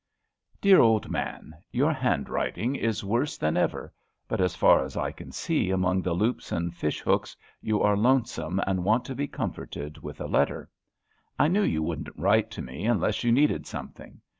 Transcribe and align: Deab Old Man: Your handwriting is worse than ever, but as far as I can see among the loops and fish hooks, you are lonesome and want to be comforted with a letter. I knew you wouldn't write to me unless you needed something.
Deab 0.63 0.79
Old 0.79 1.11
Man: 1.11 1.53
Your 1.71 1.93
handwriting 1.93 2.75
is 2.75 3.03
worse 3.03 3.37
than 3.37 3.55
ever, 3.55 3.93
but 4.27 4.41
as 4.41 4.55
far 4.55 4.83
as 4.83 4.97
I 4.97 5.11
can 5.11 5.31
see 5.31 5.69
among 5.69 6.01
the 6.01 6.13
loops 6.15 6.51
and 6.51 6.75
fish 6.75 7.01
hooks, 7.01 7.37
you 7.61 7.83
are 7.83 7.95
lonesome 7.95 8.59
and 8.65 8.83
want 8.83 9.05
to 9.05 9.13
be 9.13 9.27
comforted 9.27 9.99
with 9.99 10.19
a 10.19 10.25
letter. 10.25 10.71
I 11.37 11.49
knew 11.49 11.61
you 11.61 11.83
wouldn't 11.83 12.17
write 12.17 12.49
to 12.49 12.63
me 12.63 12.87
unless 12.87 13.23
you 13.23 13.31
needed 13.31 13.67
something. 13.67 14.21